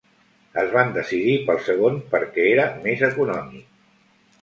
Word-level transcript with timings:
Es 0.61 0.71
van 0.77 0.93
decidir 0.95 1.35
pel 1.51 1.61
segon 1.69 2.01
perquè 2.17 2.49
era 2.57 2.69
més 2.89 3.09
econòmic. 3.13 3.73